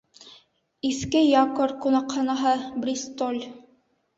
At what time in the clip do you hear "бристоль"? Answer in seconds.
2.87-3.39